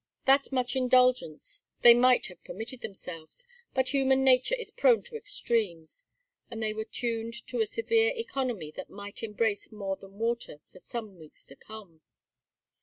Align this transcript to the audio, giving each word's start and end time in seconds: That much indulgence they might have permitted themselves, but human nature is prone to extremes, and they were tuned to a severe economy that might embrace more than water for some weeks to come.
That 0.25 0.51
much 0.51 0.75
indulgence 0.75 1.61
they 1.83 1.93
might 1.93 2.25
have 2.25 2.43
permitted 2.43 2.81
themselves, 2.81 3.45
but 3.75 3.89
human 3.89 4.23
nature 4.23 4.55
is 4.57 4.71
prone 4.71 5.03
to 5.03 5.15
extremes, 5.15 6.05
and 6.49 6.63
they 6.63 6.73
were 6.73 6.85
tuned 6.85 7.35
to 7.45 7.59
a 7.61 7.67
severe 7.67 8.11
economy 8.15 8.71
that 8.71 8.89
might 8.89 9.21
embrace 9.21 9.71
more 9.71 9.95
than 9.97 10.17
water 10.17 10.59
for 10.71 10.79
some 10.79 11.19
weeks 11.19 11.45
to 11.45 11.55
come. 11.55 12.01